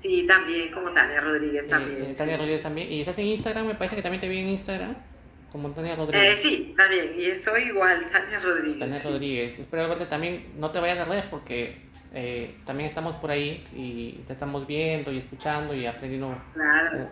[0.00, 2.02] Sí, también, como Tania Rodríguez eh, también.
[2.02, 2.90] Eh, Tania Rodríguez también.
[2.90, 3.66] ¿Y estás en Instagram?
[3.66, 4.96] Me parece que también te vi en Instagram,
[5.50, 6.38] como Tania Rodríguez.
[6.38, 7.12] Eh, sí, también.
[7.18, 8.78] Y estoy igual, Tania Rodríguez.
[8.78, 9.58] Tania Rodríguez.
[9.58, 10.52] Espero verte también.
[10.56, 11.82] No te vayas de redes porque
[12.14, 16.36] eh, también estamos por ahí y te estamos viendo y escuchando y aprendiendo.
[16.54, 17.08] Claro,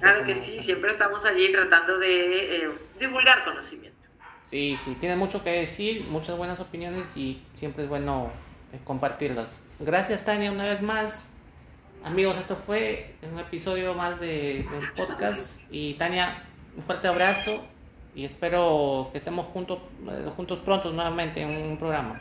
[0.00, 0.62] claro que sí.
[0.62, 3.98] Siempre estamos allí tratando de divulgar conocimiento.
[4.40, 4.96] Sí, sí.
[5.00, 8.30] Tienes mucho que decir, muchas buenas opiniones y siempre es bueno
[8.84, 9.60] compartirlas.
[9.80, 11.30] Gracias Tania una vez más.
[12.04, 15.60] Amigos, esto fue un episodio más de, del podcast.
[15.70, 16.42] Y Tania,
[16.76, 17.64] un fuerte abrazo
[18.14, 19.78] y espero que estemos juntos,
[20.36, 22.20] juntos pronto nuevamente en un programa.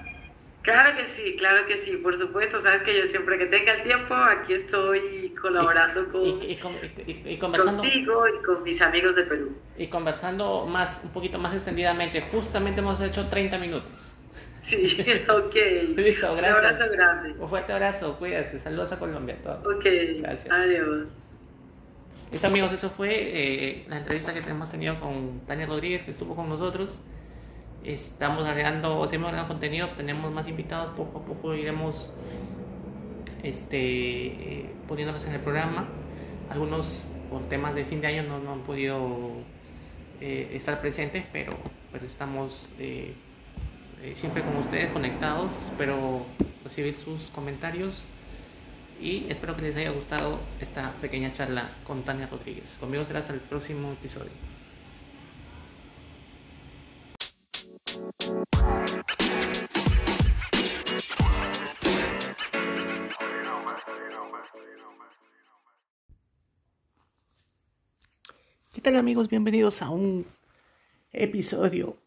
[0.61, 3.83] Claro que sí, claro que sí, por supuesto, sabes que yo siempre que tenga el
[3.83, 6.55] tiempo, aquí estoy colaborando con, y,
[7.37, 9.57] conversando, contigo y con mis amigos de Perú.
[9.75, 14.15] Y conversando más, un poquito más extendidamente, justamente hemos hecho 30 minutos.
[14.61, 14.85] Sí,
[15.29, 15.55] ok.
[15.95, 16.59] Listo, gracias.
[16.59, 17.33] Un abrazo grande.
[17.39, 19.37] Un fuerte abrazo, cuídate, saludos a Colombia.
[19.65, 19.85] Ok,
[20.19, 20.51] gracias.
[20.51, 21.09] Adiós.
[22.31, 26.35] Listo amigos, eso fue eh, la entrevista que hemos tenido con Tania Rodríguez, que estuvo
[26.35, 27.01] con nosotros
[27.83, 32.11] estamos agregando, seguimos agregando contenido, tenemos más invitados, poco a poco iremos
[33.43, 35.87] este, eh, poniéndolos en el programa.
[36.49, 39.31] Algunos por temas de fin de año no, han podido
[40.19, 41.51] eh, estar presentes, pero,
[41.91, 43.15] pero estamos eh,
[44.13, 45.51] siempre con ustedes conectados.
[45.65, 46.25] Espero
[46.63, 48.05] recibir sus comentarios
[49.01, 52.77] y espero que les haya gustado esta pequeña charla con Tania Rodríguez.
[52.79, 54.29] Conmigo será hasta el próximo episodio.
[68.73, 69.27] ¿Qué tal amigos?
[69.27, 70.27] Bienvenidos a un
[71.11, 71.97] episodio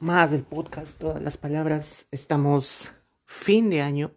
[0.00, 2.06] más del podcast Todas las Palabras.
[2.10, 2.92] Estamos
[3.24, 4.12] fin de año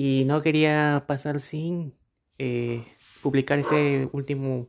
[0.00, 1.92] y no quería pasar sin
[2.38, 2.84] eh,
[3.20, 4.68] publicar este último,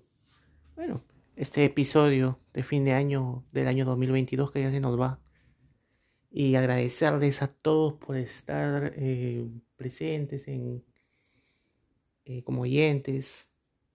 [0.75, 1.03] bueno,
[1.35, 5.19] este episodio de fin de año del año 2022 que ya se nos va.
[6.31, 10.83] Y agradecerles a todos por estar eh, presentes en,
[12.25, 13.51] eh, como oyentes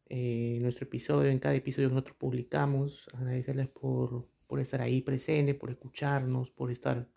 [0.08, 3.08] eh, nuestro episodio, en cada episodio que nosotros publicamos.
[3.12, 7.08] Agradecerles por, por estar ahí presentes, por escucharnos, por estar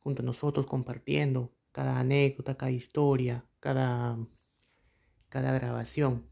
[0.00, 4.16] junto a nosotros compartiendo cada anécdota, cada historia, cada,
[5.28, 6.24] cada grabación.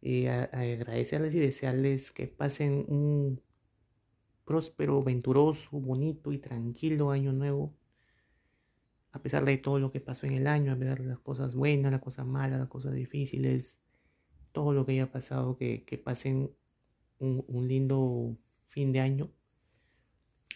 [0.00, 3.42] Y agradecerles y desearles que pasen un
[4.46, 7.76] próspero, venturoso, bonito y tranquilo año nuevo.
[9.12, 11.54] A pesar de todo lo que pasó en el año, a pesar de las cosas
[11.54, 13.78] buenas, las cosas malas, las cosas difíciles,
[14.52, 16.50] todo lo que haya pasado, que, pasen
[17.18, 19.30] un, lindo fin de año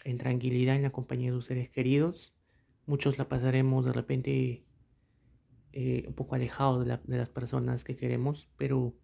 [0.05, 2.35] en tranquilidad en la compañía de sus seres queridos.
[2.87, 4.67] Muchos la pasaremos de repente
[5.73, 8.95] eh, un poco alejados de, las personas que queremos, pero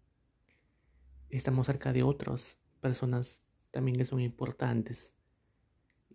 [1.31, 5.15] estamos cerca de otras personas también que son importantes.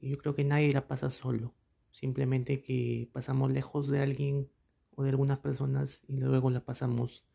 [0.01, 1.55] Yo creo que nadie la pasa solo,
[1.91, 4.51] simplemente que pasamos lejos de alguien
[4.91, 7.25] o de algunas personas y luego la pasamos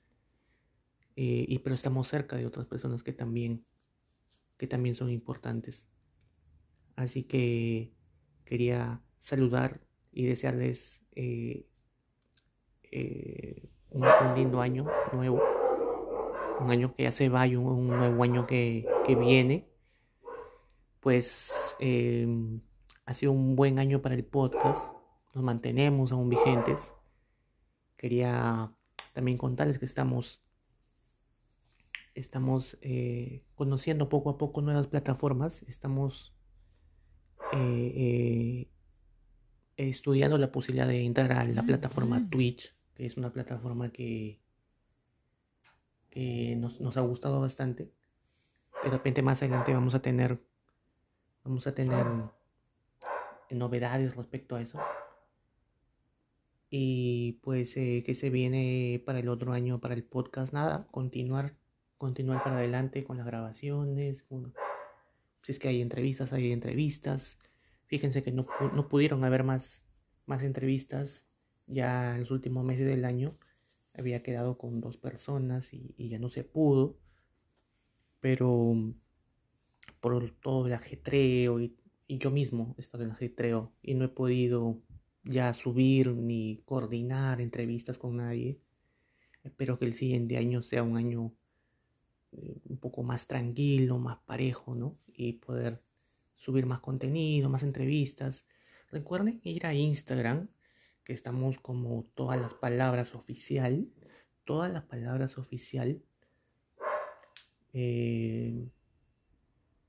[1.17, 3.67] eh, y pero estamos cerca de otras personas que también,
[4.57, 5.89] que también son importantes.
[6.95, 7.93] Así que
[8.45, 9.88] quería saludar
[10.19, 11.65] y desearles eh,
[12.91, 14.05] eh, un,
[14.35, 15.41] lindo año nuevo,
[16.59, 19.69] un año que ya se va y un, nuevo año que, que viene.
[20.99, 22.61] Pues em,
[23.07, 24.93] ha sido un buen año para el podcast,
[25.37, 26.93] nos mantenemos aún vigentes.
[27.97, 28.73] Quería
[29.13, 30.43] también contarles que estamos
[32.17, 36.35] estamos eh, conociendo poco a poco nuevas plataformas, estamos
[37.53, 38.71] eh, eh,
[39.79, 44.41] estudiando la posibilidad de entrar a la plataforma Twitch, que es una plataforma que,
[46.57, 47.91] nos, ha gustado bastante.
[48.85, 50.41] De repente más adelante vamos a tener
[51.45, 52.07] vamos a tener
[53.51, 54.79] novedades respecto a eso.
[56.71, 61.55] Y pues que se viene para el otro año para el podcast, nada, continuar
[61.99, 64.25] continuar para adelante con las grabaciones.
[65.43, 67.39] si es que hay entrevistas, hay entrevistas.
[67.89, 69.83] Fíjense que no, no, pudieron haber más,
[70.27, 71.27] más entrevistas
[71.67, 73.39] ya en los últimos meses del año.
[73.95, 76.99] Había quedado con dos personas y, ya no se pudo.
[78.21, 78.95] Pero
[80.01, 81.77] por todo el ajetreo y,
[82.09, 84.81] yo mismo he estado en ajetreo y no he podido
[85.25, 88.61] ya subir ni coordinar entrevistas con nadie.
[89.45, 91.35] Espero que el siguiente año sea un año
[92.33, 94.99] un poco más tranquilo, más parejo, ¿no?
[95.15, 95.83] Y poder
[96.39, 98.47] subir más contenido, más entrevistas.
[98.91, 100.49] Recuerden ir a Instagram,
[101.05, 103.89] que estamos como todas las palabras oficial,
[104.45, 106.01] todas las palabras oficial.
[107.75, 108.71] Eh,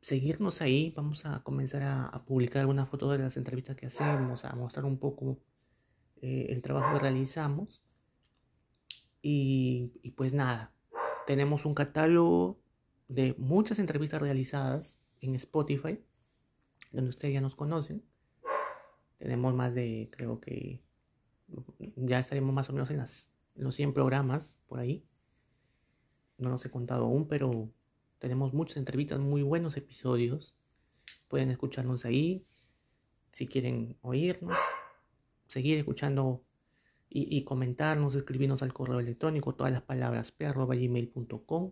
[0.02, 4.56] seguirnos ahí, vamos a comenzar a, publicar algunas fotos de las entrevistas que hacemos, a
[4.56, 5.40] mostrar un poco
[6.22, 7.82] eh, el trabajo que realizamos.
[9.22, 10.74] y pues nada,
[11.28, 12.60] tenemos un catálogo
[13.08, 16.00] de muchas entrevistas realizadas en Spotify,
[16.92, 18.04] donde ustedes ya nos conocen.
[19.18, 20.82] Tenemos más de, creo que
[21.96, 25.06] ya estaremos más o menos en, las, los 100 programas por ahí.
[26.38, 27.70] No los he contado aún, pero
[28.18, 30.56] tenemos muchas entrevistas, muy buenos episodios.
[31.28, 32.46] Pueden escucharnos ahí
[33.32, 34.58] si quieren oírnos
[35.50, 36.44] seguir escuchando
[37.12, 41.72] y, comentarnos, escribirnos al correo electrónico, todas las palabras p.gmail.com.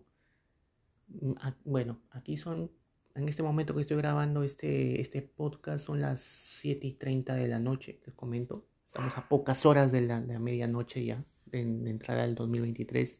[1.09, 2.71] Mm, bueno, aquí son,
[3.17, 7.47] en este momento que estoy grabando este, este podcast, son las 7 y 30 de
[7.47, 8.67] la noche, les comento.
[8.85, 13.19] Estamos a pocas horas de la, medianoche ya, de, entrar al 2023.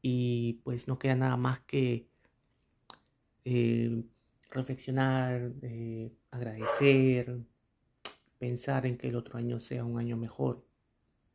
[0.00, 2.08] Y pues no queda nada más que
[3.44, 4.02] eh,
[4.50, 7.40] reflexionar, eh, agradecer,
[8.38, 10.64] pensar en que el otro año sea un año mejor,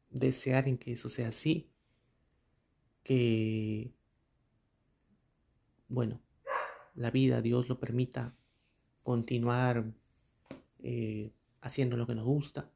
[0.09, 1.69] desear en que eso sea así,
[3.03, 3.93] que,
[5.87, 6.19] bueno,
[6.97, 8.35] la vida, Dios lo permita,
[9.03, 9.85] continuar
[10.83, 11.31] eh,
[11.61, 12.69] haciendo lo que nos gusta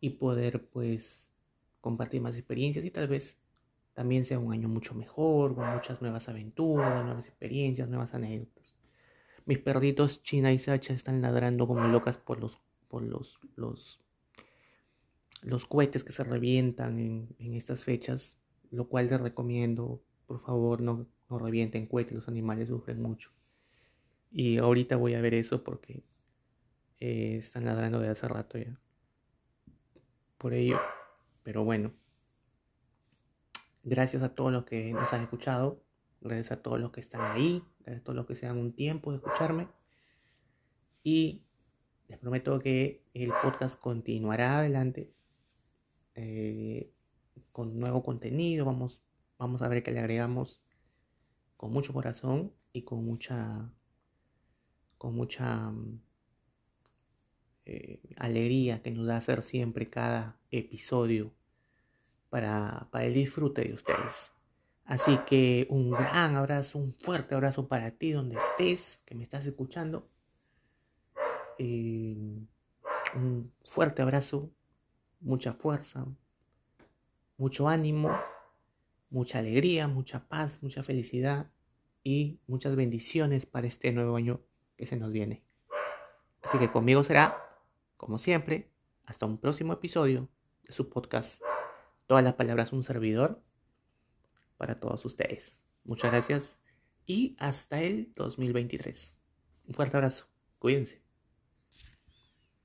[0.00, 1.28] y poder pues
[1.82, 3.38] compartir más experiencias y tal vez
[3.92, 8.74] también sea un año mucho mejor, con muchas nuevas aventuras, nuevas experiencias, nuevas anécdotas.
[9.44, 12.58] Mis perritos China y Sacha están ladrando como locas por los
[12.92, 14.02] por los, los,
[15.40, 16.98] los cohetes que se revientan
[17.38, 18.38] en, estas fechas,
[18.70, 20.02] lo cual les recomiendo,
[20.32, 23.30] por favor, no, no revienten cohetes, los animales sufren mucho.
[24.30, 26.04] Y ahorita voy a ver eso porque
[27.00, 28.80] eh, están ladrando de hace rato ya.
[30.38, 30.80] Por ello,
[31.42, 31.92] pero bueno.
[33.82, 35.84] Gracias a todos los que nos han escuchado.
[36.22, 37.62] Gracias a todos los que están ahí.
[37.80, 39.68] Gracias a todos los que se dan un tiempo de escucharme.
[41.02, 41.44] Y
[42.08, 45.12] les prometo que el podcast continuará adelante
[46.14, 46.90] eh,
[47.52, 48.64] con nuevo contenido.
[48.64, 49.04] Vamos,
[49.42, 50.62] vamos a ver qué le agregamos
[51.56, 53.72] con mucho corazón y con mucha,
[54.98, 56.00] con mucha mm,
[57.64, 61.32] eh, alegría que nos da hacer siempre cada episodio
[62.30, 64.32] para, para el disfrute de ustedes.
[64.84, 69.44] Así que un gran abrazo, un fuerte abrazo para ti donde estés, que me estás
[69.44, 70.08] escuchando.
[71.58, 72.16] Eh,
[73.16, 74.52] un fuerte abrazo,
[75.20, 76.06] mucha fuerza,
[77.36, 78.10] mucho ánimo,
[79.12, 81.50] mucha alegría, mucha paz, mucha felicidad
[82.02, 84.40] y muchas bendiciones para este nuevo año
[84.76, 85.44] que se nos viene.
[86.42, 87.36] Así que conmigo será,
[87.96, 88.70] como siempre,
[89.04, 90.28] hasta un próximo episodio
[90.64, 91.42] de su podcast.
[92.06, 93.42] Todas las palabras un servidor
[94.56, 95.62] para todos ustedes.
[95.84, 96.60] Muchas gracias
[97.06, 99.18] y hasta el 2023.
[99.68, 100.26] Un fuerte abrazo.
[100.58, 101.11] Cuídense.